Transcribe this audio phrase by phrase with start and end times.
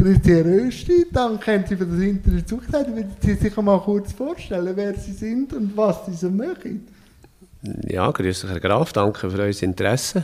[0.00, 2.86] Herr Rösti, danke haben Sie für das Interview zugesagt.
[2.86, 6.86] Würden Sie sich mal kurz vorstellen, wer Sie sind und was Sie so machen?
[7.88, 10.22] Ja, grüße Herr Graf, danke für euer Interesse.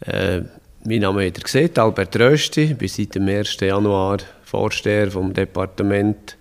[0.00, 0.42] Äh,
[0.84, 3.56] mein Name ist gesehen, Albert Rösti, ich bin seit dem 1.
[3.58, 6.36] Januar Vorsteher vom Departement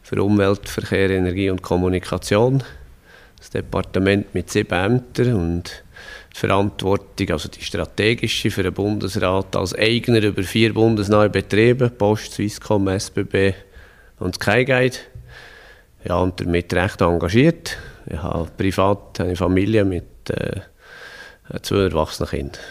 [0.00, 2.62] für Umwelt, Verkehr, Energie und Kommunikation.
[3.36, 5.83] Das Departement mit sieben Ämtern und
[6.34, 12.34] die Verantwortung, also die strategische für den Bundesrat als Eigner über vier bundesnahe Betriebe, Post,
[12.34, 13.54] Swisscom, SBB
[14.18, 14.96] und Skyguide.
[16.04, 17.78] Ja, und damit recht engagiert.
[18.06, 20.60] Ich habe privat eine Familie mit äh,
[21.62, 22.62] zwei erwachsenen Kindern.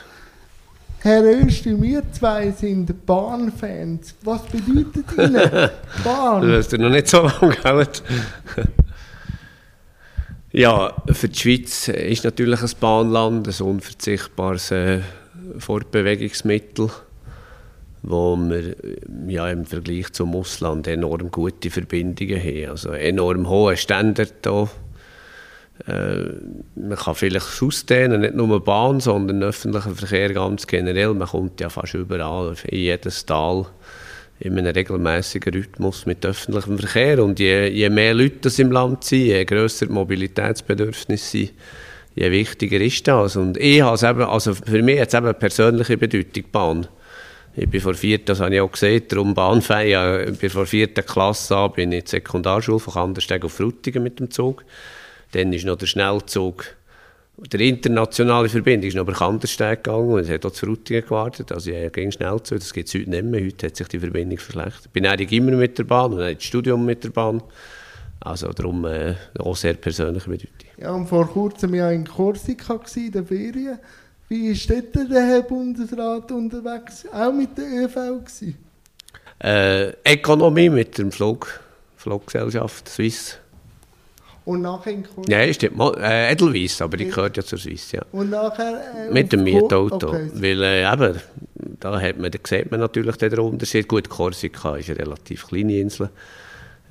[1.00, 4.16] Herr Östi, wir zwei sind Bahnfans.
[4.23, 5.70] Was bedeutet Ihnen
[6.03, 6.50] Bahn?
[6.50, 8.03] Das ist noch nicht so lange gehalten.
[10.53, 15.02] Ja, für die Schweiz ist natürlich ein Bahnland ein unverzichtbares äh,
[15.57, 16.89] Fortbewegungsmittel,
[18.03, 18.75] wo wir
[19.27, 22.70] ja, im Vergleich zum Ausland enorm gute Verbindungen haben.
[22.70, 24.69] Also enorm hohe Standard hier
[25.88, 26.23] äh,
[26.75, 31.13] man kann vielleicht ausdehnen, nicht nur Bahn, sondern öffentlichen Verkehr ganz generell.
[31.13, 33.66] Man kommt ja fast überall, in jedes Tal,
[34.44, 37.23] in einem regelmäßigen Rhythmus mit öffentlichem Verkehr.
[37.23, 41.52] Und je, je mehr Leute im Land sind, je grösser die Mobilitätsbedürfnisse sind,
[42.16, 43.38] je wichtiger ist das.
[43.38, 46.88] Und ich habe eben, also für mich hat es eben eine persönliche Bedeutung, Bahn.
[47.55, 51.03] Ich bin vor vierter, das habe ich auch gesehen, darum Bahnfei, ich bin vor vierter
[51.03, 54.66] Klasse an, bin in die Sekundarschule von Kandersteg auf Frutigen mit dem Zug.
[55.31, 56.66] Dann ist noch der Schnellzug,
[57.38, 61.52] der internationale Verbindung ist noch über Kandersteg gegangen und es hat auch zu Frutigen gewartet.
[61.52, 63.44] Also ja, ging Schnellzug, das gibt es heute nicht mehr.
[63.44, 64.86] Heute hat sich die Verbindung verschlechtert.
[64.86, 67.42] Ich bin eigentlich immer mit der Bahn und dann das Studium mit der Bahn.
[68.20, 70.70] Also darum äh, auch sehr persönliche Bedeutung.
[70.78, 73.80] Ja, und vor kurzem war ich in Korsika in der Ferien.
[74.30, 77.06] Wie ist dort der Herr Bundesrat unterwegs?
[77.12, 78.23] Auch mit der ÖV?
[79.40, 81.59] Äh, Ökonomie mit dem Flug,
[81.97, 83.38] Fluggesellschaft Swiss.
[84.45, 85.27] Und nachher in Kurs?
[85.30, 88.03] Ja, ist äh, Edelweiss, aber die gehört ja zur Swiss, ja.
[88.12, 89.07] Und nachher...
[89.09, 90.09] Äh, Mit dem Mietauto.
[90.09, 90.29] Okay.
[90.34, 91.19] Weil äh, eben,
[91.79, 93.88] da, hat man, da sieht man natürlich den Unterschied.
[93.88, 96.09] Gut, Korsika ist eine relativ kleine Insel.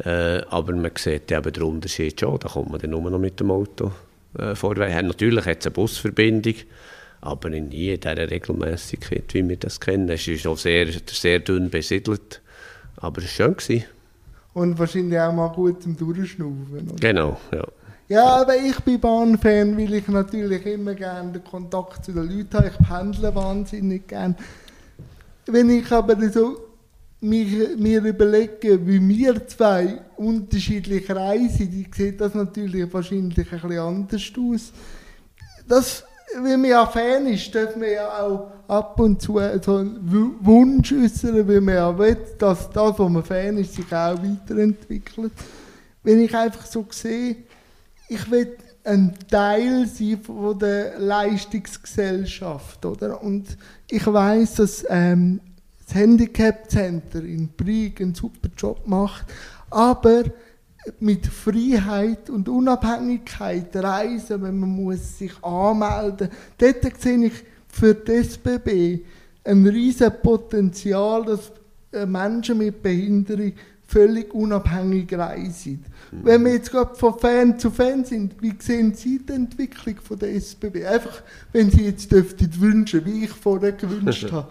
[0.02, 2.38] Äh, aber man sieht eben den Unterschied schon.
[2.38, 3.92] Da kommt man dann nur noch mit dem Auto
[4.38, 5.06] äh, vorwärts.
[5.06, 6.54] Natürlich hat es eine Busverbindung,
[7.20, 10.08] aber nie in dieser Regelmäßigkeit, wie wir das kennen.
[10.08, 12.40] Es ist auch sehr, sehr dünn besiedelt.
[12.96, 13.84] Aber es war schön.
[14.54, 16.90] Und wahrscheinlich auch mal gut zum Durchschnaufen.
[16.90, 16.96] Oder?
[17.00, 17.64] Genau, ja.
[18.08, 22.58] Ja, aber ich bin Bahnfan, weil ich natürlich immer gerne den Kontakt zu den Leuten
[22.58, 22.68] habe.
[22.68, 24.34] Ich pendle wahnsinnig gerne.
[25.46, 26.58] Wenn ich aber so
[27.22, 34.32] mich, mir überlege, wie wir zwei unterschiedlich reisen, sehe das natürlich wahrscheinlich ein bisschen anders
[34.38, 34.72] aus.
[35.66, 36.04] Das
[36.40, 40.92] weil man ja Fan ist, darf man ja auch ab und zu so einen Wunsch
[40.92, 45.32] äußern, weil man ja will, dass das, was man Fan ist, sich auch weiterentwickelt.
[46.02, 47.36] Wenn ich einfach so sehe,
[48.08, 53.22] ich will ein Teil sein von der Leistungsgesellschaft, oder?
[53.22, 53.56] Und
[53.88, 55.40] ich weiß, dass ähm,
[55.84, 59.26] das Handicap Center in Brieg einen super Job macht,
[59.70, 60.24] aber
[61.00, 66.82] mit Freiheit und Unabhängigkeit reisen, wenn man muss sich anmelden muss.
[66.82, 67.32] Dort sehe ich
[67.68, 69.00] für die SBB
[69.44, 71.52] ein riesiges Potenzial, dass
[71.92, 73.52] äh, Menschen mit Behinderung
[73.86, 75.84] völlig unabhängig reisen.
[76.10, 76.24] Mhm.
[76.24, 80.18] Wenn wir jetzt gerade von Fan zu Fan sind, wie sehen Sie die Entwicklung von
[80.18, 80.86] der SBB?
[80.86, 81.22] Einfach,
[81.52, 84.48] wenn Sie jetzt dürften wünschen, wie ich vorher gewünscht habe.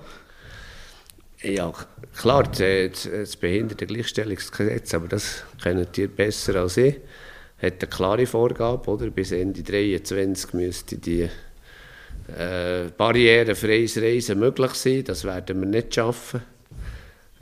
[1.44, 1.74] Ja,
[2.16, 6.98] klar, das, Behindertengleichstellungsgesetz, aber das kennt ihr besser als ich,
[7.60, 9.10] hat eine klare Vorgabe, oder?
[9.10, 11.28] Bis Ende 2023 müsste die
[12.38, 15.04] äh, barrierefreies Reisen möglich sein.
[15.04, 16.42] Das werden wir nicht schaffen.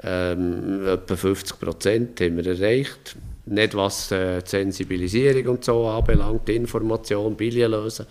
[0.01, 3.17] Ähm, etwa 50 Prozent haben wir erreicht.
[3.47, 8.05] Nicht was äh, die Sensibilisierung und so anbelangt, die Information, Billen lösen.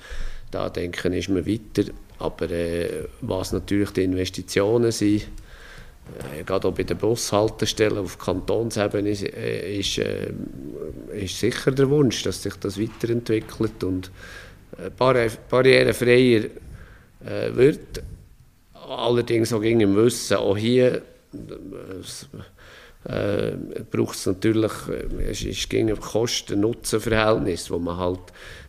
[0.50, 1.91] Da denke ich, ist man weiter.
[2.19, 5.28] Aber äh, was natürlich die Investitionen sind,
[6.47, 10.32] gerade auch bei den Bushaltestellen auf Kantonsebene ist, äh, ist, äh,
[11.12, 14.11] ist, sicher der Wunsch, dass sich das weiterentwickelt und
[14.79, 16.44] äh, barri barrierefreier
[17.25, 18.03] äh, wird.
[18.75, 21.03] Allerdings auch im Wissen, auch hier
[23.05, 23.53] äh,
[23.91, 24.73] braucht es natürlich,
[25.31, 28.21] es ist gegen Kosten-Nutzen-Verhältnis, wo man halt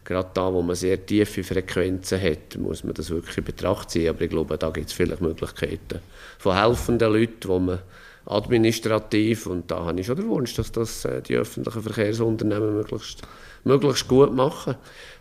[0.04, 4.10] gerade da, wo man sehr tiefe Frequenzen hat, muss man das wirklich in Betracht ziehen.
[4.10, 6.00] Aber ich glaube, da gibt es vielleicht Möglichkeiten
[6.38, 7.80] von helfenden Leuten, wo man
[8.25, 13.22] administrativ, und da habe ich schon den Wunsch, dass das äh, die öffentlichen Verkehrsunternehmen möglichst,
[13.63, 14.75] möglichst gut machen.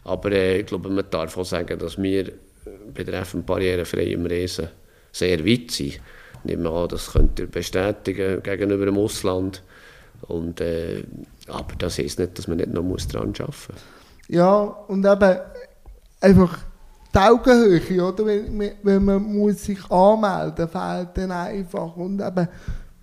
[0.04, 2.32] Aber äh, ich glaube, man darf auch sagen, dass wir
[2.92, 4.68] betreffend barrierefreiem Reisen
[5.12, 5.88] sehr weit sind.
[5.88, 6.00] Ich
[6.44, 9.62] nehme an, das könnt ihr bestätigen gegenüber dem Ausland.
[10.22, 11.04] Und, äh,
[11.46, 13.68] aber das heisst nicht, dass man nicht noch daran arbeiten muss.
[14.28, 15.36] Ja, und eben
[16.20, 16.58] einfach
[17.14, 18.26] die Augenhöhe, oder?
[18.26, 21.96] Wenn, wenn man muss sich anmelden fehlt dann einfach.
[21.96, 22.48] Und eben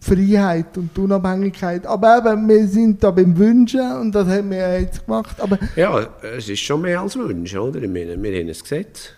[0.06, 1.88] Freiheit und die Unabhängigkeit.
[1.88, 5.40] Aber eben, wir sind da beim Wünschen und das haben wir jetzt gemacht.
[5.42, 7.82] Aber ja, es ist schon mehr als Wunsch, oder?
[7.82, 9.10] Ich wir haben ein Gesetz,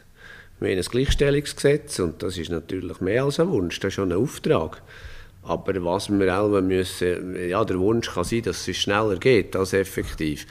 [0.59, 4.11] wir haben ein Gleichstellungsgesetz und das ist natürlich mehr als ein Wunsch, das ist schon
[4.13, 4.81] ein Auftrag.
[5.43, 9.73] Aber was wir auch müssen, ja, der Wunsch kann sein, dass es schneller geht als
[9.73, 10.45] effektiv.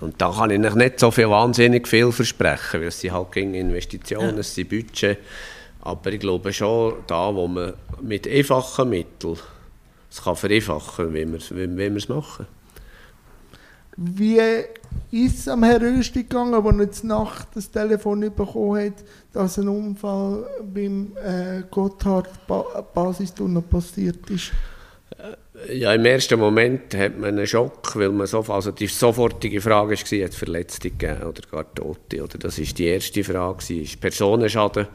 [0.00, 3.54] Und da kann ich nicht so viel wahnsinnig viel versprechen, weil es sind halt gegen
[3.54, 4.40] Investitionen, ja.
[4.40, 5.18] es sind Budget.
[5.80, 9.38] Aber ich glaube schon, da, wo man mit einfachen Mitteln
[10.10, 12.46] es kann vereinfachen, wie wir, wie, wie wir es machen.
[13.96, 14.38] Wie
[15.10, 19.58] ist es am Herrn Rösti gegangen, als er jetzt Nacht das Telefon bekommen hat, dass
[19.58, 24.52] ein Unfall beim äh, Gotthard-Basistunnel passiert ist?
[25.66, 29.90] Ja, im ersten Moment hat man einen Schock, weil man so, also die sofortige Frage
[29.90, 32.22] war, hat es Verletzte gegeben oder gar Tote?
[32.22, 34.86] Oder das war die erste Frage, ist Personenschaden?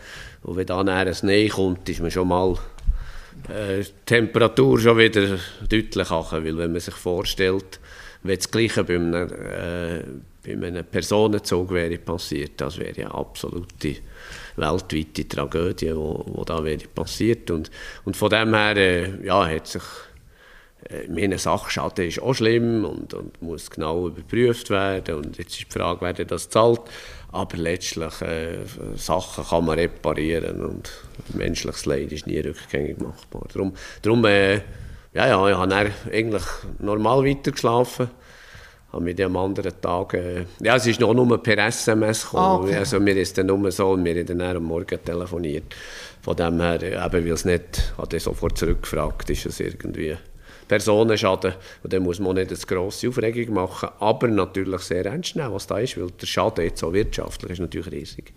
[0.43, 2.57] Und wenn dann ein Nähe kommt, ist man schon mal
[3.49, 5.37] äh, Temperatur schon wieder
[5.67, 7.79] deutlich ankommen, weil wenn man sich vorstellt,
[8.23, 10.03] wenn das Gleiche bei einem, äh,
[10.45, 13.97] bei einem Personenzug wäre passiert, das wäre ja absolute
[14.55, 17.69] weltweite Tragödie, die da wäre passiert und,
[18.05, 19.83] und von dem her äh, ja, hat sich
[21.09, 25.79] meine Sachschaden ist auch schlimm und, und muss genau überprüft werden und jetzt ist die
[25.79, 26.81] Frage, wer das zahlt.
[27.31, 28.59] Aber letztlich äh,
[28.95, 30.91] Sachen kann man reparieren und
[31.33, 33.47] menschliches Leid ist nie rückgängig machbar.
[33.51, 34.61] Darum, darum äh,
[35.13, 36.43] ja, ja, ich habe eigentlich
[36.79, 38.09] normal weitergeschlafen.
[38.91, 42.43] Habe mich am anderen Tag, äh, ja, es ist noch nur per SMS gekommen.
[42.43, 42.75] Ah, okay.
[42.77, 45.75] Also mir ist dann nur so und wir haben dann am Morgen telefoniert.
[46.21, 50.15] Von dem her, eben weil es nicht, hat er sofort zurückgefragt, ist es irgendwie
[50.67, 51.53] Personenschaden.
[51.83, 55.67] Und dann muss man nicht eine grosse Aufregung machen, aber natürlich sehr ernst nehmen, was
[55.67, 58.33] da ist, weil der Schaden jetzt auch wirtschaftlich ist natürlich riesig.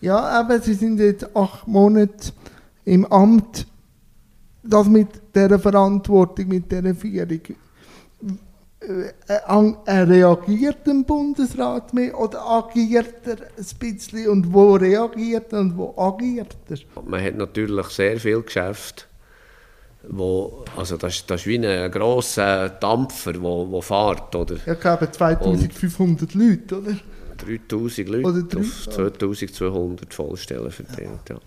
[0.00, 2.32] Ja, aber Sie sind jetzt acht Monate
[2.84, 3.66] im Amt.
[4.62, 7.40] Das mit dieser Verantwortung, mit dieser Führung.
[8.82, 15.60] Äh, äh, reagiert der Bundesrat mehr oder agiert er ein bisschen und wo reagiert er
[15.60, 16.78] und wo agiert er?
[17.04, 19.06] Man hat natürlich sehr viel Geschäft
[20.08, 24.34] wo, also das, das ist wie ein grosser Dampfer, der wo, wo fährt.
[24.34, 24.56] Oder?
[24.66, 26.96] Ja, ich glaube 2500 Leute, oder?
[27.36, 31.28] 3000 Leute oder 3, auf 2200 Vollstellen verteilt.
[31.28, 31.40] Ja.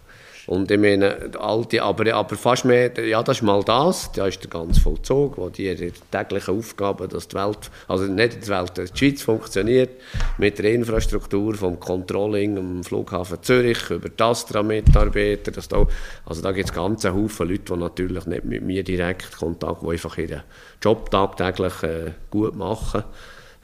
[0.46, 4.44] Und ich meine, alte, aber, aber fast mehr, ja, das ist mal das, da ist
[4.44, 8.72] der ganze Vollzug, wo die ihre täglichen Aufgaben, dass die Welt, also nicht die Welt,
[8.78, 9.92] die Schweiz funktioniert,
[10.38, 15.88] mit der Infrastruktur vom Controlling am Flughafen Zürich über die Astra-Mitarbeiter, da,
[16.26, 19.92] also da gibt es ganz Haufen Leute, die natürlich nicht mit mir direkt Kontakt, die
[19.92, 20.44] einfach ihren
[20.82, 23.06] Job tagtäglich äh, gut machen,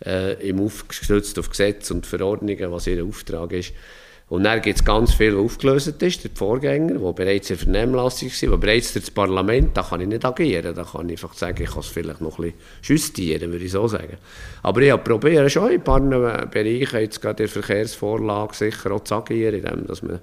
[0.06, 3.74] äh, im aufgestützt auf Gesetze und Verordnungen, was ihr Auftrag ist.
[4.30, 8.30] Und dann gibt es ganz viel, was aufgelöst ist, der Vorgänger, der bereits in Vernehmlassung
[8.30, 11.64] war, der bereits das Parlament, da kann ich nicht agieren, da kann ich einfach sagen,
[11.64, 14.18] ich kann es vielleicht noch ein bisschen justieren, würde ich so sagen.
[14.62, 16.00] Aber ich habe probiert, schon in ein paar
[16.46, 20.20] Bereichen, jetzt gerade in der Verkehrsvorlage, sicher auch zu agieren, indem dass man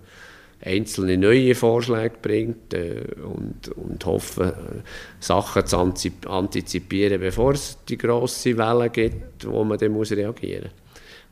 [0.65, 4.53] einzelne neue Vorschläge bringt äh, und, und hoffen, äh,
[5.21, 5.93] Sachen zu
[6.29, 10.86] antizipieren, bevor es die grosse Welle gibt, wo man dann reagieren muss.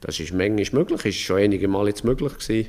[0.05, 2.69] Das ist manchmal möglich, ist schon einige Mal jetzt möglich gewesen.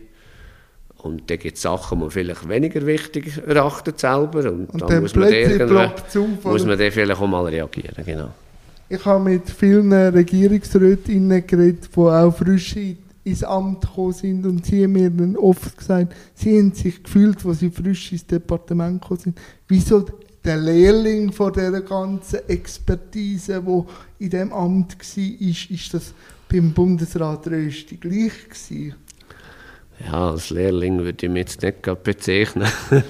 [0.97, 4.51] Und dann gibt es Sachen, die man vielleicht weniger wichtig erachtet selber.
[4.51, 8.03] Und, und dann, muss man, auf, muss man dann vielleicht auch mal reagieren.
[8.05, 8.29] Genau.
[8.87, 12.75] Ich habe mit vielen Regierungsräten geredet, die auch frisch
[13.25, 17.43] ins Amt gekommen sind und sie haben mir dann oft gesagt, sie haben sich gefühlt,
[17.45, 20.05] als sie frisch ins Departement gekommen sind, wieso
[20.43, 26.13] der Lehrling von dieser ganzen Expertise, die in diesem Amt war, ist, ist das
[26.49, 28.95] beim Bundesrat Rösti gleich gewesen?
[30.05, 32.67] Ja, als Lehrling würde ich mich jetzt nicht bezeichnen.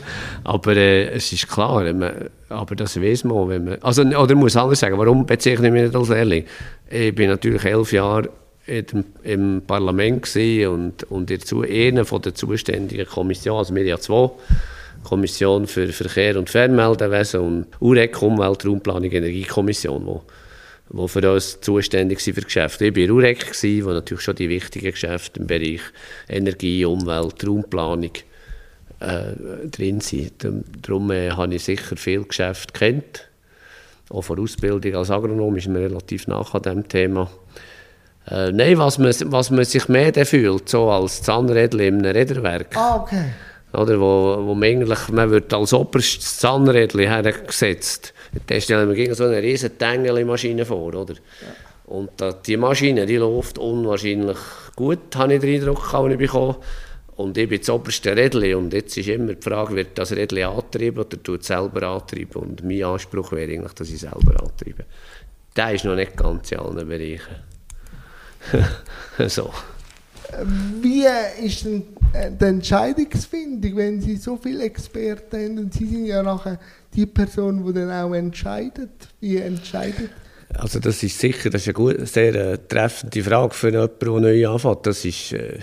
[0.43, 4.55] aber äh, es ist klar, man, aber das weiß man, wenn man, also, oder muss
[4.55, 6.45] anders sagen, warum bezeichne ich mich nicht als Lehrling?
[6.89, 8.29] Ich bin natürlich elf Jahre
[8.67, 10.35] im, im Parlament
[10.67, 14.29] und, und dazu eine von der zuständigen Kommissionen, also wir haben zwei,
[15.05, 20.23] Kommission für Verkehr und Fernmeldewesen und UREC, Umwelt, Raumplanung, Energiekommission, wo
[20.89, 22.85] die für uns zuständig sind für Geschäfte.
[22.85, 25.81] Ich war UREC, wo natürlich schon die wichtigen Geschäfte im Bereich
[26.29, 28.11] Energie, Umwelt, Raumplanung
[28.99, 30.33] äh, drin sind.
[30.81, 33.27] Darum äh, habe ich sicher viel Geschäfte kennt.
[34.09, 37.29] Auch von Ausbildung als Agronom ist man relativ nach an diesem Thema.
[38.29, 42.75] Äh, nein, was man, was man sich mehr fühlt, so als Zahnrädchen in einem Räderwerk.
[42.75, 43.25] Ah, okay.
[43.75, 48.13] Oder, wo, wo man eigentlich, man wird als oberstes Zahnrädchen hergesetzt.
[48.47, 51.13] Da stellen wir gegen so eine riesen Tängelmaschine vor, oder?
[51.13, 51.21] Ja.
[51.85, 52.11] Und
[52.47, 54.37] die Maschine, die läuft unwahrscheinlich
[54.75, 56.55] gut, habe ich den Eindruck, kann ich bekommen.
[57.15, 60.43] Und ich bin das oberste Rädchen und jetzt ist immer die Frage, wird das Rädchen
[60.43, 62.41] antrieben oder tut es selber antrieben?
[62.41, 64.83] Und mein Anspruch wäre eigentlich, dass ich selber antreibe.
[65.55, 67.35] Der ist noch nicht ganz in allen Bereichen.
[69.27, 69.49] so.
[70.81, 71.05] Wie
[71.45, 76.23] ist denn äh, die Entscheidungsfindung, wenn Sie so viele Experten haben und Sie sind ja
[76.23, 76.59] nachher
[76.93, 78.91] die Person, die dann auch entscheidet?
[79.19, 80.09] Wie entscheidet?
[80.53, 84.09] Also das ist sicher, das ist eine gut, sehr äh, treffende Frage für jemanden, der
[84.09, 84.85] neu anfängt.
[84.85, 85.59] Das ist äh,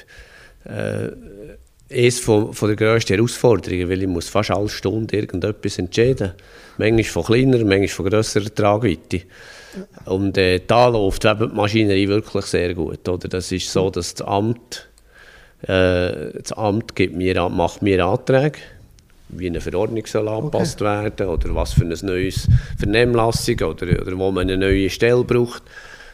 [0.65, 1.13] äh,
[1.91, 6.33] eines von, von der grössten Herausforderungen, weil ich muss fast alle Stunden irgendetwas entscheiden.
[6.79, 9.23] Manchmal von kleiner, manchmal von grösserer Tragweite.
[10.05, 13.09] Und äh, da läuft die Maschinerie wirklich sehr gut.
[13.09, 13.29] Oder?
[13.29, 14.89] Das ist so, dass das Amt,
[15.63, 18.59] äh, das Amt gibt mir, macht mir Anträge,
[19.29, 21.05] wie eine Verordnung soll angepasst okay.
[21.05, 22.49] werden oder was für ein neues
[22.79, 25.63] Vernehmlassung oder, oder wo man eine neue Stelle braucht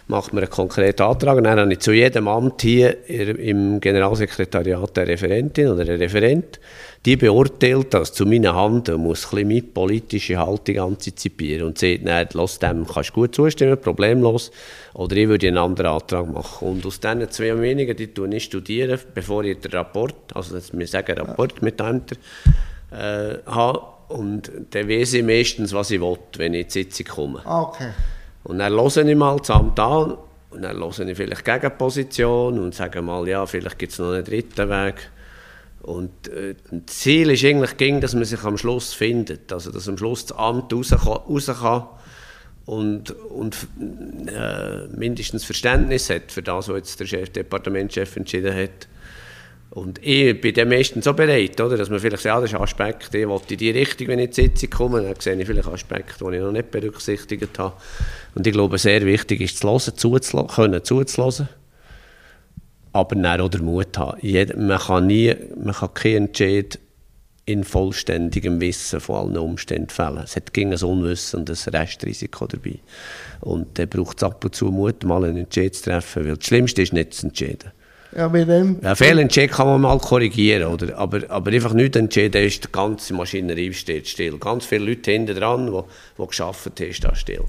[0.08, 1.42] macht man einen konkreten Antrag.
[1.42, 6.58] Dann habe ich zu jedem Amt hier im Generalsekretariat eine Referentin oder einen Referent,
[7.04, 11.78] die beurteilt das zu meinen Hand und muss ein bisschen meine politische Haltung antizipieren und
[11.78, 14.50] sagt, nein, lass dem kannst du gut zustimmen, problemlos,
[14.94, 16.68] oder ich würde einen anderen Antrag machen.
[16.68, 20.86] Und aus diesen zwei Meinungen, die tue ich studieren, bevor ich den Rapport, also wir
[20.86, 22.18] sagen Rapport mit Ämtern,
[22.90, 23.82] äh, habe.
[24.08, 27.42] Und dann weiß ich meistens, was ich will, wenn ich in die Sitzung komme.
[27.44, 27.90] Okay.
[28.48, 30.16] Und dann höre ich mal das Amt an
[30.50, 34.24] und dann höre ich vielleicht Gegenposition und sage mal, ja, vielleicht gibt es noch einen
[34.24, 35.10] dritten Weg.
[35.82, 39.86] Und äh, das Ziel ist eigentlich, ging, dass man sich am Schluss findet, also dass
[39.86, 41.88] am Schluss das Amt raus kann, raus kann
[42.64, 43.54] und, und
[44.26, 48.88] äh, mindestens Verständnis hat für das, was jetzt der Chef, Departementschef entschieden hat.
[49.70, 52.56] Und ich bin dann meistens so bereit, oder, dass man vielleicht sagt, ja, das ist
[52.56, 55.36] ein Aspekt, ich will in die Richtung, wenn ich in die Sitzung komme, dann sehe
[55.36, 57.74] ich vielleicht Aspekte, die ich noch nicht berücksichtigt habe.
[58.34, 61.48] Und ich glaube, sehr wichtig ist, zu hören, zuzuhören, können zuzuhören,
[62.92, 64.18] aber dann auch den Mut haben.
[64.22, 66.78] Jeder, man kann nie, man kann keinen Entscheid
[67.44, 70.18] in vollständigem Wissen von allen Umständen fällen.
[70.18, 72.78] Es hat gegen ein Unwissen und ein Restrisiko dabei.
[73.40, 76.46] Und dann braucht es ab und zu Mut, mal einen Entscheid zu treffen, weil das
[76.46, 77.72] Schlimmste ist nicht zu entscheiden.
[78.16, 78.78] Ja, mit dem...
[78.82, 80.96] Ja, Fehlentscheid kann man mal korrigieren, oder?
[80.96, 84.38] Aber, aber einfach nicht entscheiden ist, die ganze Maschinerie steht still.
[84.38, 87.44] Ganz viele Leute hinten dran, die, die geschafft haben, stehen still.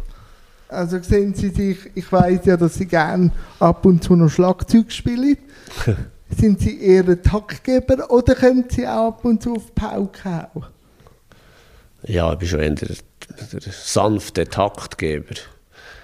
[0.68, 4.92] Also sehen Sie sich, ich weiß ja, dass Sie gerne ab und zu noch Schlagzeug
[4.92, 5.38] spielen.
[6.38, 10.66] Sind Sie eher ein Taktgeber oder können Sie auch ab und zu auf Pauke hauen?
[12.04, 12.96] Ja, ich bin schon eher der,
[13.51, 15.36] der sanfte Taktgeber.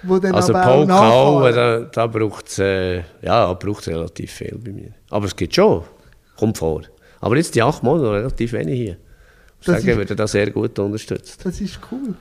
[0.06, 4.92] Wo dann also Pauke hauen, da, da braucht es äh, ja, relativ viel bei mir.
[5.10, 5.82] Aber es geht schon,
[6.36, 6.82] kommt vor.
[7.20, 8.96] Aber jetzt die acht Monate relativ wenig hier.
[9.60, 11.44] Ich das sage, wird das sehr gut unterstützt.
[11.44, 12.14] Das ist cool.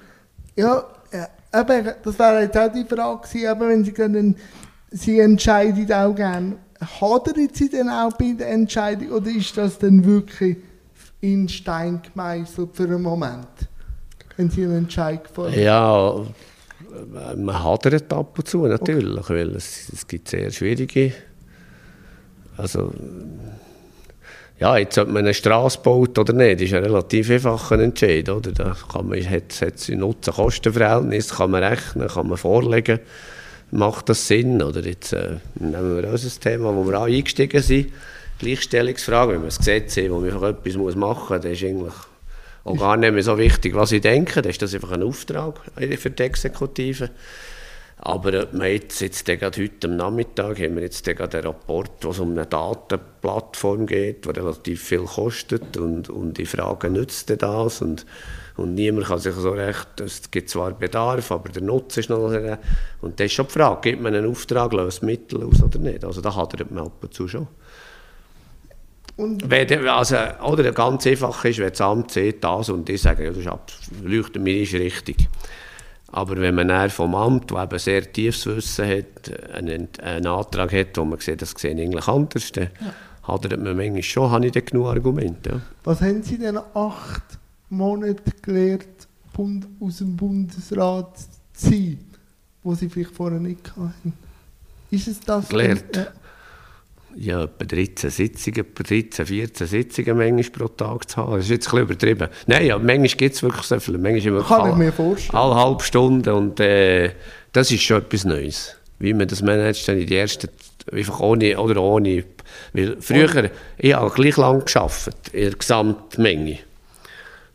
[0.56, 1.27] Ja, ja
[1.62, 4.36] eben, das wäre jetzt auch die Frage gewesen, eben, wenn Sie können,
[4.92, 6.58] Sie entscheiden auch gerne,
[7.00, 10.58] hadern Sie denn auch bei der Entscheidung oder ist das dann wirklich
[11.22, 13.48] in Stein gemeißelt für einen Moment,
[14.38, 16.22] wenn Sie einen Entscheid gefallen Ja,
[17.38, 19.36] man hadert ab und zu natürlich, okay.
[19.36, 21.14] weil es, es gibt sehr schwierige,
[22.58, 22.94] also
[24.60, 28.52] ja, jetzt ob man eine Straße baut oder nicht, ist ein relativ einfacher Entscheid, oder?
[28.52, 33.00] Da kann man, hat, hat Nutzen-Kosten-Verhältnis, kann man rechnen, kann man vorlegen,
[33.72, 34.80] macht das Sinn, oder?
[34.80, 37.92] Jetzt äh, nehmen wir ein Thema, wo wir auch eingestiegen sind,
[38.40, 41.94] Gleichstellungsfrage, wenn man ein Gesetz hat, wo man etwas machen muss, dann ist eigentlich
[42.65, 45.62] auch gar nicht mehr so wichtig, was ich denke, dann ist das einfach ein Auftrag
[45.98, 47.12] für die Exekutive.
[47.98, 52.19] Aber wir jetzt, jetzt gerade heute am Nachmittag haben wir jetzt gerade Rapport, wo es
[52.19, 57.81] um eine Datenplattform geht, die relativ viel kostet und, und die Frage, nützt das?
[57.81, 58.05] Und,
[58.57, 62.29] und niemand kann sich so recht, es gibt zwar Bedarf, aber der Nutzen ist noch
[62.29, 62.60] sehr,
[63.01, 66.03] Und das ist schon die Frage, gibt man einen Auftrag, löst Mittel aus oder nicht?
[66.03, 67.48] Also da hadert man ab und zu schon.
[69.17, 73.24] Und wenn, also, oder ganz einfach ist, wenn das Amt sieht, das und die sagen,
[73.24, 75.29] ja, das ist leuchtet mir ist richtig.
[76.12, 80.74] Aber wenn man dann vom Amt, das eben sehr tiefes Wissen hat, einen, einen Antrag
[80.74, 82.93] hat, wo man sieht, das sehen eigentlich anders, dann ja.
[83.27, 85.50] hat man manchmal schon habe ich dann genug Argumente.
[85.50, 85.62] Ja.
[85.86, 87.24] Was haben Sie denn acht
[87.69, 89.07] Monate gelernt,
[89.79, 91.17] aus dem Bundesrat
[91.53, 92.00] zu sein,
[92.63, 94.13] wo Sie vielleicht vorher nicht hatten?
[94.91, 95.50] Ist es das?
[95.50, 95.95] Gelernt?
[95.95, 96.07] Ja
[97.17, 101.36] ja, etwa 13 Sitzungen, 13, 14 Sitzungen manchmal pro Tag zu haben.
[101.36, 102.27] Das ist jetzt ein bisschen übertrieben.
[102.48, 103.98] Nein, ja, manchmal gibt es wirklich so viele.
[103.98, 105.38] Manchmal Kann alle, ich mir vorstellen.
[105.38, 107.12] Alle halbe Stunde und äh,
[107.53, 108.75] das ist schon etwas Neues.
[109.00, 110.50] Wie man das managt, dann in die ersten
[110.91, 112.24] Einfach ohne, oder ohne,
[112.74, 116.60] weil früher, ich habe gleich lang geschafft in der Gesamtmenge.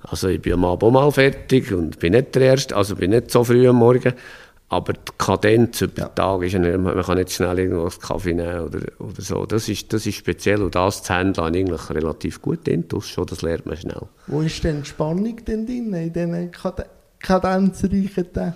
[0.01, 3.31] Also ich bin am Abend mal fertig und bin nicht der Erste, also bin nicht
[3.31, 4.15] so früh am Morgen.
[4.73, 7.99] Aber die Kadenz über den Tag ist ja nicht, man kann nicht schnell irgendwo einen
[8.01, 9.45] Kaffee nehmen oder, oder so.
[9.45, 13.43] Das ist, das ist speziell und das zu handeln eigentlich relativ gut intus schon, das
[13.43, 14.03] lernt man schnell.
[14.29, 16.87] Wo ist denn die Spannung denn drin, in diesen Kad
[17.19, 18.55] kadenzreichen Tagen?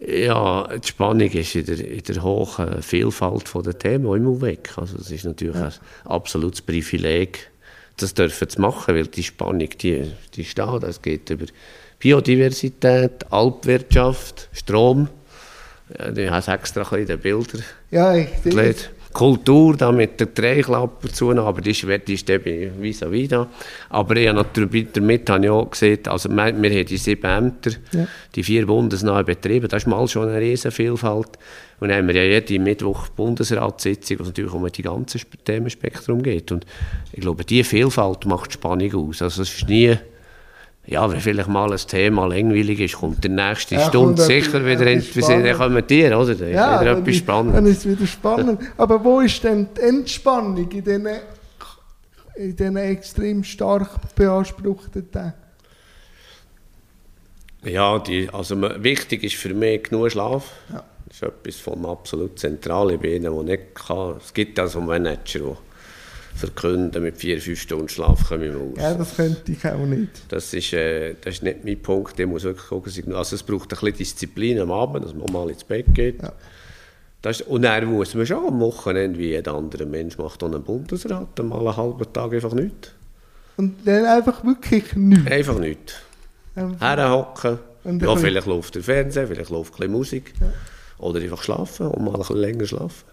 [0.00, 4.72] Ja, die Spannung ist in der, in der hohen Vielfalt der Themen immer weg.
[4.76, 5.66] Also das ist natürlich ja.
[5.66, 5.72] ein
[6.04, 7.50] absolutes Privileg,
[7.96, 10.82] das dürfen zu machen, weil die Spannung, die, die steht.
[10.82, 11.46] Es geht über
[12.00, 15.08] Biodiversität, Alpwirtschaft, Strom.
[15.98, 17.58] Ja, ich habe extra ein bisschen Bilder
[17.90, 18.74] ja, ich sehe
[19.12, 23.28] Kultur da mit der Drehklappe zu, aber die ist, die ist eben vis à vis
[23.28, 23.48] da.
[23.88, 27.24] Aber ich habe natürlich damit habe ich auch gesehen, also wir, wir haben die sieben
[27.24, 28.06] Ämter, ja.
[28.34, 31.38] die vier bundesnahen Betriebe, das ist mal schon eine riesen Vielfalt.
[31.80, 36.22] Und dann haben wir ja jeden Mittwoch Bundesratssitzung, wo es natürlich um die ganze Themenspektrum
[36.22, 36.52] geht.
[36.52, 36.66] Und
[37.12, 39.22] ich glaube, diese Vielfalt macht Spannung aus.
[39.22, 39.96] Also es ist nie
[40.90, 44.86] ja, wenn vielleicht mal ein Thema langweilig ist, kommt der nächste ja, Stunde sicher wieder
[44.86, 45.44] interessiert.
[45.44, 46.34] Dann kommen die, oder?
[46.34, 47.54] Dann ja, ist wieder etwas spannend.
[47.56, 48.60] Dann ist es wieder spannend.
[48.78, 51.06] Aber wo ist denn die Entspannung in diesen,
[52.36, 55.34] in diesen extrem stark beanspruchten Tagen?
[57.64, 60.52] Ja, die, also wichtig ist für mich genug Schlaf.
[60.72, 60.84] Ja.
[61.06, 62.98] Das ist etwas vom absolut Zentralen.
[62.98, 64.16] Bin einer, der nicht kann.
[64.24, 65.58] Es gibt also Manager,
[66.38, 68.78] verkünden, mit vier, fünf Stunden Schlaf komme ich aus.
[68.78, 70.10] Ja, das könnte ich auch nicht.
[70.28, 72.18] Das ist, äh, das ist nicht mein Punkt.
[72.18, 75.50] Ich muss wirklich gucken, also es braucht ein bisschen Disziplin am Abend, dass man mal
[75.50, 76.22] ins Bett geht.
[76.22, 76.32] Ja.
[77.20, 80.46] Das ist, und dann muss man schon am Wochenende, wie jeder andere Mensch macht, auch
[80.46, 82.92] einen Bundesrat, mal einen halben Tag einfach nichts.
[83.56, 85.30] Und dann einfach wirklich nichts?
[85.30, 85.94] Einfach nichts.
[86.54, 90.34] Herhocken, ja, vielleicht läuft der Fernseher, vielleicht läuft ein bisschen Musik.
[90.40, 90.46] Ja.
[90.98, 93.04] Oder einfach schlafen und mal ein bisschen länger schlafen.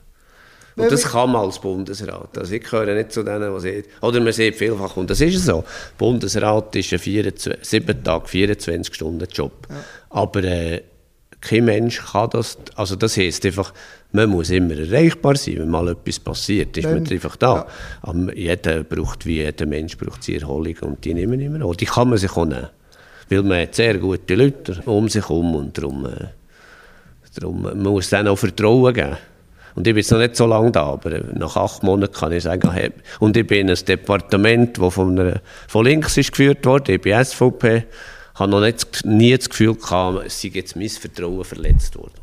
[0.75, 2.37] Und das kann man als Bundesrat.
[2.37, 5.45] Also ich gehöre nicht zu denen, die sieht, oder man sieht vielfach, und das ist
[5.45, 5.63] so,
[5.97, 9.67] Bundesrat ist ein 24, 7 Tage, 24 Stunden Job.
[9.69, 9.75] Ja.
[10.09, 10.81] Aber äh,
[11.39, 13.73] kein Mensch kann das, also das heisst einfach,
[14.11, 17.67] man muss immer erreichbar sein, wenn mal etwas passiert, ist Dann, man einfach da.
[18.05, 18.33] Ja.
[18.33, 21.75] jeder braucht, wie jeder Mensch braucht seine Erholung und die nehmen immer noch.
[21.75, 22.69] Die kann man sich auch nehmen.
[23.29, 26.27] Weil man hat sehr gute Leute um sich herum und darum, äh,
[27.35, 29.17] darum man muss denen auch Vertrauen geben.
[29.75, 32.43] Und ich bin jetzt noch nicht so lange da, aber nach acht Monaten kann ich
[32.43, 36.65] sagen, hey, und ich bin in ein Departement, das von, einer, von links ist geführt
[36.65, 37.83] wurde, ich bin SVP,
[38.35, 42.13] habe noch nicht, nie das Gefühl gehabt, es sei jetzt mein Vertrauen verletzt worden.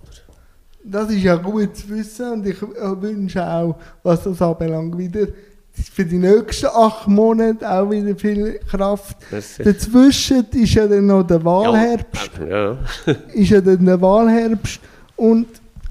[0.85, 5.29] Das ist ja gut zu wissen und ich wünsche auch, was das anbelangt, wieder
[5.73, 9.17] für die nächsten acht Monate auch wieder viel Kraft.
[9.59, 12.31] Dazwischen ist ja dann noch der Wahlherbst.
[12.41, 12.77] Ja.
[13.07, 13.15] ja.
[13.35, 14.81] ist ja dann der Wahlherbst
[15.17, 15.47] und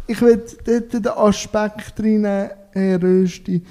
[0.08, 3.62] ich will dort den Aspekt reinnehmen, Herr Rösti.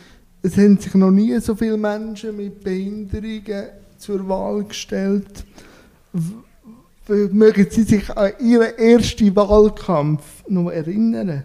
[0.43, 5.45] Es haben sich noch nie so viele Menschen mit Behinderungen zur Wahl gestellt.
[7.07, 11.45] Mögen Sie sich an Ihren ersten Wahlkampf noch erinnern?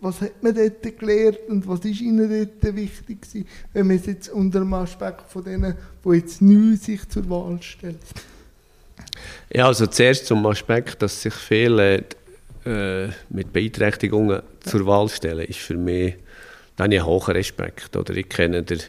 [0.00, 4.06] Was hat man dort gelernt und was ist Ihnen dort wichtig gewesen, wenn man es
[4.06, 7.98] jetzt unter dem Aspekt von denen, die jetzt neu sich zur Wahl stellen?
[9.52, 12.04] Ja, also zuerst zum Aspekt, dass sich viele
[12.64, 16.14] äh, mit Beeinträchtigungen zur Wahl stellen, ist für mich
[16.76, 17.96] dann ein hoher Respekt.
[17.96, 18.80] Oder ich kenne den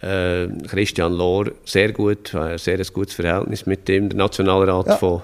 [0.00, 4.96] äh, Christian Lohr sehr gut, ein sehr gutes Verhältnis mit dem, der Nationalrat ja.
[4.96, 5.22] von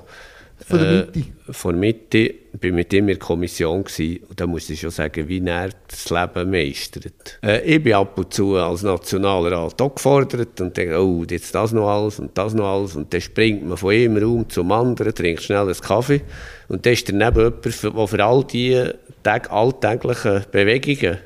[0.66, 1.18] von der Mitte?
[1.18, 2.18] Äh, von der Mitte.
[2.18, 5.44] Ich war mit ihm in der Kommission gewesen, und da muss ich schon sagen, wie
[5.44, 7.38] er das Leben meistert.
[7.42, 11.72] Äh, ich bin ab und zu als Nationalrat auch gefordert und denke, oh, jetzt das
[11.72, 12.96] noch alles und das noch alles.
[12.96, 16.22] Und dann springt man von einem Raum zum anderen, trinkt schnell einen Kaffee.
[16.68, 17.72] Und dann ist daneben jemand, der
[18.08, 21.18] für all diese alltäglichen Bewegungen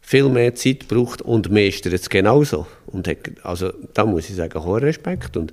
[0.00, 2.66] viel mehr Zeit braucht und meistert es genauso.
[2.86, 5.36] Und hat, also da muss ich sagen, hohen Respekt.
[5.36, 5.52] Und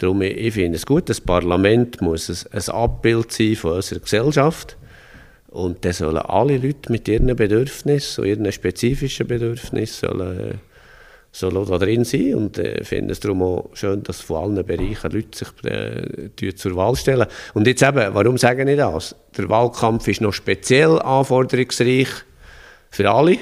[0.00, 4.76] Darum, ich finde es gut, das Parlament muss ein, Abbild sein von unserer Gesellschaft.
[5.48, 10.60] Und dann sollen alle Leute mit ihren Bedürfnissen, ihren spezifischen Bedürfnissen, sollen,
[11.32, 12.34] sollen da drin sein.
[12.34, 16.54] Und ich äh, finde es darum auch schön, dass von allen Bereichen Leute sich äh,
[16.54, 17.26] zur Wahl stellen.
[17.52, 19.14] Und jetzt eben, warum sage ich das?
[19.36, 22.08] Der Wahlkampf ist noch speziell anforderungsreich
[22.90, 23.36] für alle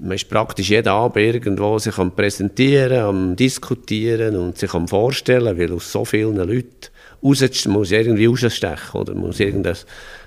[0.00, 5.58] man ist praktisch jeden Abend irgendwo sich am Präsentieren, am Diskutieren und sich am Vorstellen,
[5.58, 6.88] weil aus so vielen Leuten
[7.22, 9.76] raus, muss irgendwie rausstechen oder muss irgendein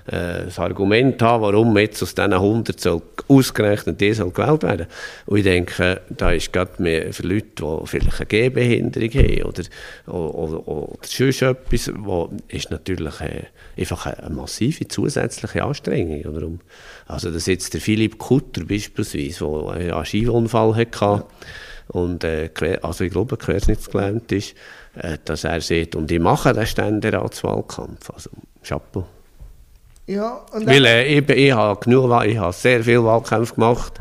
[0.06, 4.86] äh, Argument haben, warum jetzt aus diesen 100 soll ausgerechnet die soll gewählt werden.
[5.26, 9.62] Und ich denke, da ist gerade mehr für Leute, die vielleicht eine Gehbehinderung haben oder,
[10.06, 13.44] oder, oder, sonst etwas, wo ist natürlich äh,
[13.78, 16.22] einfach eine, eine, massive zusätzliche Anstrengung.
[16.24, 16.48] Oder?
[17.06, 19.38] Also dass jetzt der Philipp Kutter beispielsweise,
[19.78, 21.24] der einen Skiunfall hatte,
[21.88, 22.50] und äh,
[22.82, 24.54] also ich glaube, querschnittsgelähmt ist,
[25.24, 28.10] dass er sieht, und ich mache den Ständeratswahlkampf.
[28.10, 28.30] Also,
[28.62, 29.04] Chapeau.
[30.06, 33.94] Ja, und Weil äh, ich, ich habe genug, ich habe sehr viele Wahlkämpfe gemacht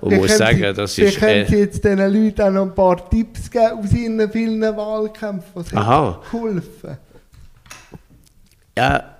[0.00, 1.14] und muss sagen, Sie, das ist...
[1.14, 4.76] Sie können äh, jetzt diesen Leuten auch noch ein paar Tipps geben aus Ihren vielen
[4.76, 6.20] Wahlkämpfen, die Aha.
[6.28, 6.98] geholfen
[8.76, 9.13] Ja,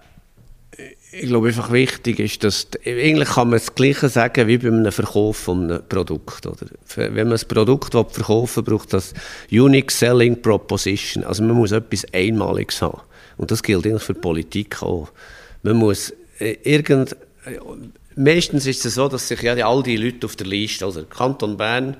[1.20, 4.90] ich glaube einfach wichtig ist, dass eigentlich kann man das Gleiche sagen wie bei einem
[4.90, 6.46] Verkauf von einem Produkt.
[6.46, 6.66] Oder?
[6.96, 9.14] Wenn man ein Produkt verkaufen will, braucht das
[9.50, 11.22] Unique Selling Proposition.
[11.24, 13.00] Also man muss etwas Einmaliges haben.
[13.36, 15.10] Und das gilt eigentlich für Politik auch.
[15.62, 17.12] Man muss äh, irgend,
[17.44, 17.58] äh,
[18.16, 21.56] meistens ist es so, dass sich ja all die Leute auf der Liste, also Kanton
[21.56, 21.96] Bern,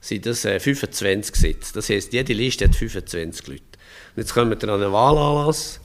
[0.00, 1.74] sind das äh, 25 Sitze.
[1.74, 3.62] Das heisst, jede Liste hat 25 Leute.
[4.16, 5.80] Und jetzt kommen wir an einen Wahlanlass,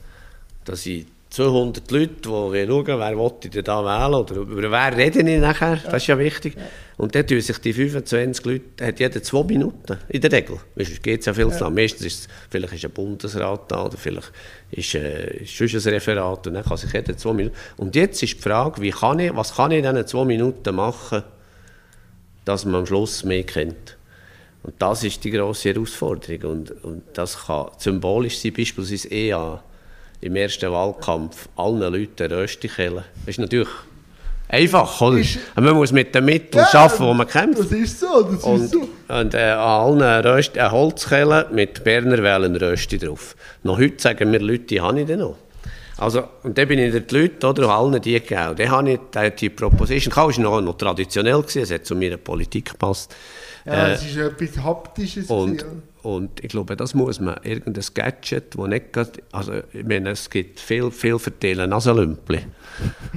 [0.64, 1.06] da sind
[1.36, 5.38] 200 Leute, die schauen, wer will ich denn da wählen oder über wer rede ich
[5.38, 6.56] nachher, das ist ja wichtig.
[6.96, 10.58] Und dann tun sich die 25 Leute, hat jeder zwei Minuten, in der Regel.
[10.76, 11.74] Es geht ja viel zu lang.
[11.74, 14.32] Meistens ist es, vielleicht ist ein Bundesrat da oder vielleicht
[14.70, 17.54] ist, äh, ist ein Referat und dann kann sich jeder zwei Minuten...
[17.76, 20.74] Und jetzt ist die Frage, wie kann ich, was kann ich in diesen zwei Minuten
[20.74, 21.22] machen,
[22.46, 23.98] dass man am Schluss mehr kennt.
[24.62, 26.50] Und das ist die grosse Herausforderung.
[26.50, 29.62] Und, und das kann symbolisch sein, beispielsweise EA
[30.20, 33.04] im ersten Wahlkampf allen Leuten Röstikellen.
[33.24, 33.68] Das ist natürlich
[34.48, 35.18] einfach, oder?
[35.18, 37.60] Ist, man muss mit den Mitteln ja, arbeiten, die man kämpft.
[37.60, 38.88] Das ist so, das und, ist so.
[39.08, 43.36] Und äh, an allen Rösti, eine Holzkelle mit Berner Wellen Rösti drauf.
[43.62, 45.36] Noch heute sagen mir Leute, die habe ich denn noch.
[45.98, 48.54] Also, und dann bin ich den Leuten, oder, allen die gegeben.
[48.56, 51.94] Dann habe ich die, die Proposition, das war noch, noch traditionell, gewesen, es hat zu
[51.96, 53.14] meiner Politik gepasst.
[53.64, 55.26] Ja, äh, es ist etwas Haptisches.
[55.28, 55.64] Und,
[56.06, 60.30] und ich glaube, das muss man, irgendein Gadget, wo nicht grad, also ich meine, es
[60.30, 62.46] gibt viel, viel verteilen Nasenlümpli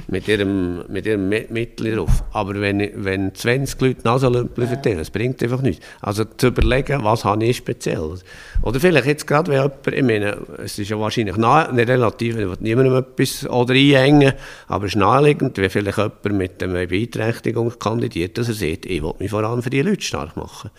[0.08, 2.23] mit ihrem, mit ihrem Mittel drauf.
[2.34, 4.69] Aber wenn, wenn 20 Leute Nasenlümpli ja.
[4.71, 5.86] verteilen, das bringt einfach nichts.
[6.02, 8.15] Also zu überlegen, was habe ich speziell.
[8.63, 12.47] Oder vielleicht jetzt gerade, wenn jemand, ich meine, es ist ja wahrscheinlich nicht relativ, ich
[12.47, 14.34] will niemandem etwas oder einhängen,
[14.67, 19.04] aber es ist naheliegend, wenn vielleicht jemand mit einer Beeinträchtigung kandidiert, dass er sieht, ich
[19.04, 20.71] will mich vor allem für die Leute stark machen.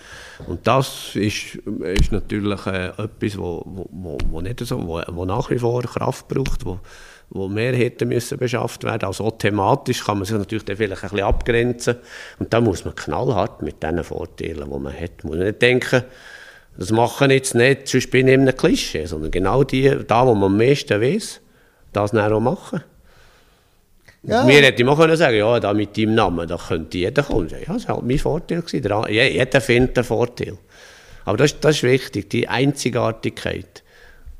[0.48, 1.58] Und das ist,
[2.00, 6.28] ist natürlich äh, etwas, wo, wo, wo, nicht so, wo, wo nach wie vor Kraft
[6.28, 6.80] braucht, wo,
[7.30, 9.06] wo mehr hätte müssen beschafft werden.
[9.06, 11.96] Also thematisch kann man sich natürlich dann vielleicht ein bisschen abgrenzen.
[12.38, 16.02] Und da muss man knallhart mit den Vorteilen, die man hat, muss man nicht denken,
[16.76, 20.34] das machen jetzt nicht, sonst bin ich in einem Klischee, sondern genau die, da, wo
[20.34, 21.40] man am meisten weiß,
[21.92, 22.82] das dann auch machen.
[24.22, 24.44] Ja.
[24.44, 27.48] Mir hätte ich mal können sagen, ja, da mit deinem Namen, da könnte jeder kommen.
[27.48, 28.60] Ja, das war halt mein Vorteil.
[28.60, 29.06] Gewesen.
[29.08, 30.58] Jeder findet einen Vorteil.
[31.24, 33.82] Aber das, das ist wichtig, die Einzigartigkeit.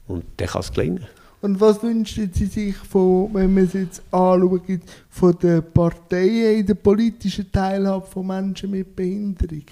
[0.07, 1.07] Und dann kann es gelingen.
[1.43, 6.67] Und was wünschen Sie sich, von, wenn man es jetzt anschaut, von den Parteien in
[6.67, 9.65] der politischen Teilhabe von Menschen mit Behinderung?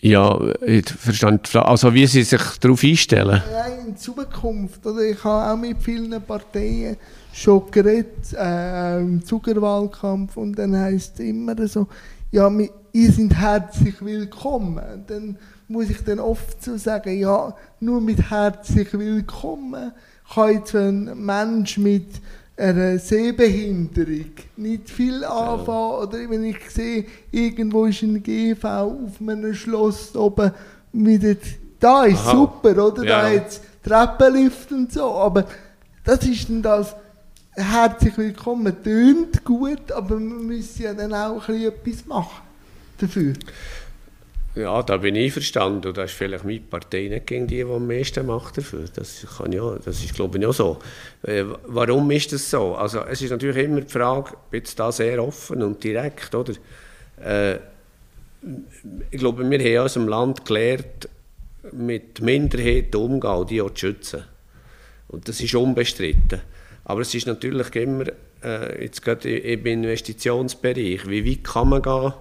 [0.00, 3.42] Ja, ich verstand Also wie sie sich darauf einstellen?
[3.50, 4.84] Ja, in Zukunft.
[4.84, 6.98] Oder ich habe auch mit vielen Parteien
[7.32, 11.88] schon geredet, äh, im Zuckerwahlkampf und dann heisst es immer so,
[12.34, 12.50] ja,
[12.92, 15.04] ihr seid herzlich willkommen.
[15.06, 19.92] Dann muss ich dann oft so sagen, ja, nur mit herzlich willkommen
[20.34, 22.08] kann jetzt ein Mensch mit
[22.56, 26.02] einer Sehbehinderung nicht viel anfangen.
[26.02, 30.50] Oder wenn ich sehe, irgendwo ist ein GV auf einem Schloss oben,
[30.90, 31.38] mit
[31.78, 32.32] da ist Aha.
[32.32, 33.04] super, oder?
[33.04, 33.22] Ja.
[33.22, 35.04] Da hat Treppenlift und so.
[35.04, 35.44] Aber
[36.02, 36.96] das ist dann das
[37.56, 38.82] herzlich willkommen.
[38.82, 42.42] Tönt gut, aber man muss ja dann auch ein etwas machen
[42.98, 43.34] dafür.
[44.54, 45.88] Ja, da bin ich verstanden.
[45.88, 48.84] Und das ist vielleicht meine Partei nicht gegen die, die am meisten macht dafür.
[48.94, 50.78] Das, kann ja, das ist, glaube ich, auch so.
[51.22, 52.76] Äh, warum ist das so?
[52.76, 56.54] Also, es ist natürlich immer die Frage, jetzt da sehr offen und direkt, oder?
[57.20, 57.58] Äh,
[59.10, 61.08] ich glaube, wir haben aus dem Land gelernt,
[61.72, 64.22] mit Minderheiten umzugehen und die auch zu schützen.
[65.08, 66.40] Und das ist unbestritten.
[66.84, 68.04] Aber es ist natürlich immer,
[68.42, 72.12] äh, jetzt gerade im Investitionsbereich, wie weit kann man gehen?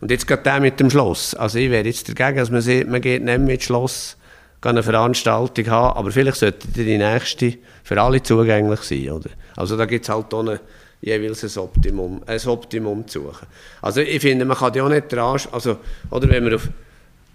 [0.00, 1.34] Und jetzt geht der mit dem Schloss.
[1.34, 4.16] Also ich wäre jetzt dagegen, dass man sieht, man geht nicht mit Schloss
[4.62, 9.10] eine Veranstaltung haben, aber vielleicht sollte die nächste für alle zugänglich sein.
[9.10, 9.28] Oder?
[9.56, 10.58] Also da gibt es halt auch
[11.02, 13.46] jeweils ein Optimum, ein Optimum zu suchen.
[13.82, 15.76] Also ich finde, man kann ja auch nicht dran, also,
[16.10, 16.68] oder wenn man auf,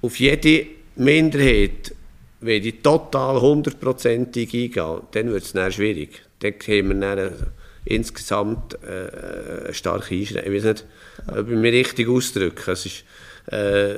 [0.01, 1.93] auf jede Minderheit
[2.41, 6.21] wenn die total hundertprozentig eingehen, dann wird es schwierig.
[6.39, 7.51] Dann haben wir dann
[7.85, 10.53] insgesamt äh, eine starke Einschränkung.
[10.53, 10.85] Ich weiß nicht,
[11.27, 12.71] ob ich mich richtig ausdrücke.
[12.71, 13.03] Es ist,
[13.51, 13.95] äh,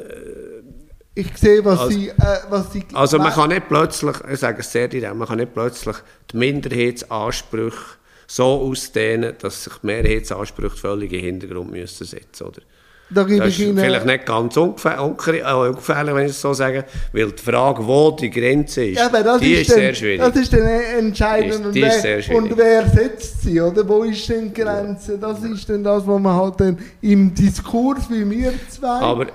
[1.14, 2.14] ich sehe, was also, sie, äh,
[2.50, 2.86] was sie...
[2.94, 5.98] Also man kann nicht plötzlich, ich sage es sehr direkt, man kann nicht plötzlich
[6.32, 12.64] die Minderheitsansprüche so ausdehnen, dass sich die Mehrheitsansprüche völlig in den Hintergrund müssen setzen müssen.
[13.14, 16.54] Da gebe das ich Ihnen, vielleicht nicht ganz ungefähr, ungefährlich, äh, wenn ich es so
[16.54, 20.20] sage, weil die Frage, wo die Grenze ist, ja, die ist, ist, dann, sehr schwierig.
[20.20, 20.68] Das ist dann
[21.00, 21.76] entscheidend.
[21.76, 23.88] Die ist- und, die ist und wer setzt sie, oder?
[23.88, 25.18] Wo ist denn die Grenze?
[25.18, 29.28] Das ist dann das, was man halt dann im Diskurs, wie wir zwei, Aber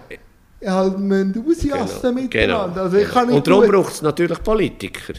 [0.64, 2.82] halt müssen ausjassen genau, miteinander.
[2.82, 5.12] Also ich kann nicht Und darum braucht es natürlich Politiker,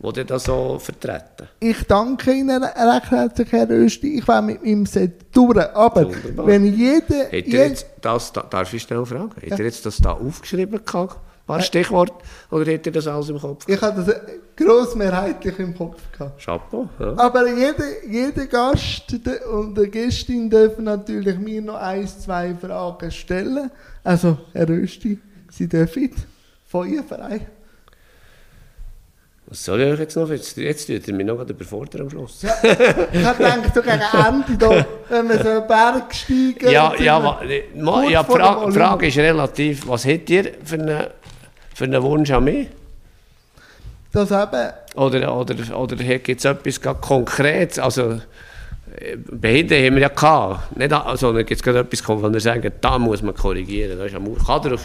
[0.00, 1.48] die das so vertreten.
[1.60, 4.18] Ich danke Ihnen recht herzlich, Herr Östi.
[4.18, 5.56] Ich war mit meinem Set durch.
[5.74, 6.46] Aber Wunderbar.
[6.46, 7.24] wenn jeder...
[7.24, 10.84] Hat jed- jetzt das, da, darf ich schnell fragen, hat er jetzt das da aufgeschrieben
[10.84, 11.16] gehabt?
[11.16, 12.12] Ein paar Stichworte?
[12.50, 13.64] Oder hat er das alles im Kopf?
[13.68, 14.14] ich habe das
[14.56, 16.42] grossmehrheitlich im Kopf gehabt.
[16.42, 16.88] Chapeau.
[16.98, 17.18] Ja.
[17.18, 19.04] Aber jeder, jeder Gast
[19.52, 23.70] und der Gästin dürfen natürlich mir noch ein, zwei Fragen stellen.
[24.02, 25.18] Also, Herr Östi,
[25.50, 26.10] Sie dürfen
[26.66, 27.46] Feuerfrei.
[29.54, 30.28] Was soll ich euch jetzt noch?
[30.30, 32.42] Jetzt, jetzt tut er mich noch überfordern am Schluss.
[32.42, 36.70] Ja, ich gedacht, so gegen Ende, da, wenn wir so einen Berg steigen...
[36.72, 37.40] Ja, ja, wa-
[37.76, 38.22] ma, kurz ja
[38.66, 41.06] die Frage, ist relativ, was habt ihr für einen,
[41.72, 42.66] für einen Wunsch an mich?
[44.10, 44.72] Das eben...
[44.96, 47.78] Oder, oder, oder gibt es etwas ganz Konkretes?
[47.78, 48.22] Also,
[49.30, 50.76] Behinderte haben wir ja gehabt.
[50.76, 53.98] Nicht, also, es gerade etwas, wo wir sagen, da muss man korrigieren.
[53.98, 54.78] Da ist am, kann der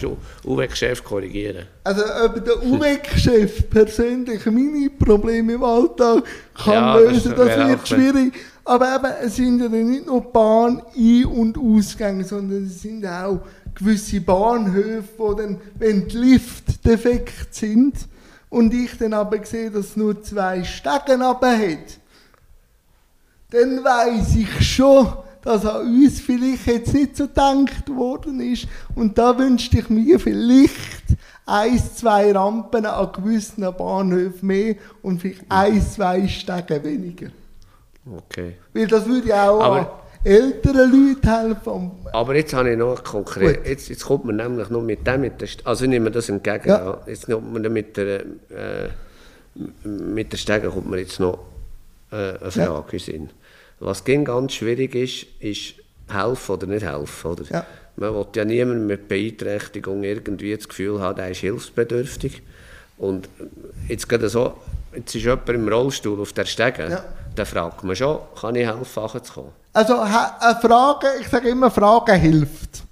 [0.46, 1.68] UWEC-Chef korrigieren?
[1.84, 6.24] Also, ob der UWEC-Chef persönlich meine Probleme im Alltag
[6.56, 8.34] kann Ja, das lösen, das, wäre wird schwierig.
[8.66, 13.42] Aber eben, es sind ja nicht nur Bahn-, Ein- und Ausgänge, sondern es sind auch
[13.76, 17.96] gewisse Bahnhöfe, wo dann, wenn die Lift defekt sind
[18.50, 21.99] und ich dann aber sehe, dass es nur zwei Stegen runter hat,
[23.52, 25.08] dann weiß ich schon,
[25.42, 28.68] dass an uns vielleicht jetzt nicht so gedacht worden ist.
[28.96, 30.76] Und da wünschte ich mir vielleicht
[31.46, 37.28] ein, zwei Rampen an gewissen Bahnhöfen mehr und vielleicht ein, zwei Stege weniger.
[38.18, 38.56] Okay.
[38.74, 41.92] Weil das würde ja auch Aber- älteren Leuten helfen.
[42.12, 45.40] Aber jetzt habe ich noch konkret, jetzt, jetzt kommt man nämlich noch mit dem, mit
[45.40, 46.98] der, also ich nehme das entgegen, Ja.
[47.08, 48.90] jetzt kommt man mit der, äh,
[49.86, 51.40] mit der Stege kommt mir jetzt noch
[52.12, 52.84] äh, eine Frage Ja.
[52.92, 53.30] in Sinn.
[53.80, 55.76] Was ging ganz schwierig ist, ist
[56.10, 57.44] helfen oder nicht helfen, oder?
[57.50, 57.66] Ja.
[57.96, 62.42] Man will ja niemand mit Beeinträchtigung irgendwie das Gefühl haben, er ist hilfsbedürftig.
[62.98, 63.30] Und
[63.88, 64.54] jetzt gerade so,
[64.96, 67.04] jetzt ist jemand im Rollstuhl auf der Stege, Ja.
[67.36, 69.52] dann fragt man schon, kann ich helfen, runterzukommen?
[69.74, 72.84] Also ha- eine Frage, ich sage immer, Frage hilft.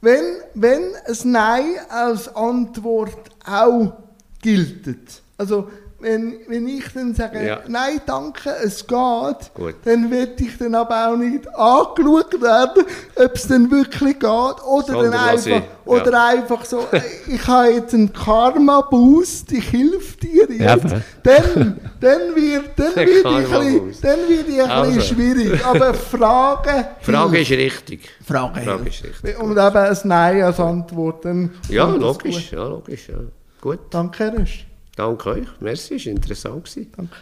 [0.00, 3.92] Wenn, wenn ein Nein als Antwort auch
[4.40, 4.96] gilt,
[5.38, 7.60] also wenn, wenn ich dann sage, Ja.
[7.68, 9.74] nein, danke, es geht, Gut.
[9.84, 14.86] dann wird ich dann aber auch nicht angeschaut werden, ob es dann wirklich geht, oder,
[14.86, 16.26] Sondern dann einfach, ich, oder ja.
[16.26, 21.80] einfach so, äh, ich habe jetzt einen Karma-Boost, ich helfe dir Ja, jetzt, aber- dann,
[22.00, 23.86] dann wird, dann Der wird ich, ein Karma-Boost.
[23.86, 24.92] bisschen- dann wird ich ein Also.
[24.92, 27.40] bisschen schwierig, aber Frage hilft.
[27.50, 28.08] ist richtig.
[28.26, 29.40] Frage, Frage ist richtig.
[29.40, 31.24] Und eben ein Nein als Antwort.
[31.24, 32.58] Dann Ja, logisch, gut.
[32.58, 33.14] ja, logisch, ja.
[33.60, 34.65] Gut, Danke, Herr Röst.
[34.96, 35.48] Danke euch.
[35.60, 36.76] Merci, es war interessant.
[36.96, 37.16] Danke.